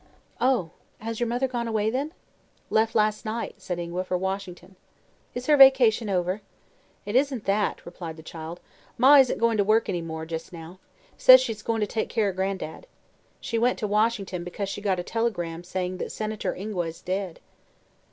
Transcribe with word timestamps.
"Oh. 0.39 0.71
Has 0.97 1.19
your 1.19 1.27
mother 1.29 1.47
gone 1.47 1.67
away, 1.67 1.91
then?" 1.91 2.11
"Left 2.71 2.95
last 2.95 3.23
night," 3.23 3.53
said 3.61 3.77
Ingua, 3.77 4.03
"for 4.03 4.17
Washington." 4.17 4.75
"Is 5.35 5.45
her 5.45 5.55
vacation 5.55 6.09
over?" 6.09 6.41
"It 7.05 7.15
isn't 7.15 7.45
that," 7.45 7.85
replied 7.85 8.17
the 8.17 8.23
child. 8.23 8.61
"Ma 8.97 9.17
isn't 9.17 9.37
going 9.37 9.57
to 9.57 9.63
work 9.63 9.89
any 9.89 10.01
more, 10.01 10.25
just 10.25 10.51
now. 10.51 10.79
Says 11.19 11.39
she's 11.39 11.61
goin' 11.61 11.81
to 11.81 11.85
take 11.85 12.09
care 12.09 12.29
o' 12.29 12.33
Gran'dad. 12.33 12.87
She 13.39 13.59
went 13.59 13.77
to 13.77 13.85
Washington 13.87 14.43
because 14.43 14.69
she 14.69 14.81
got 14.81 14.97
a 14.99 15.03
telegram 15.03 15.63
saying 15.63 15.97
that 15.97 16.11
Senator 16.11 16.55
Ingua 16.55 16.87
is 16.87 17.01
dead." 17.03 17.39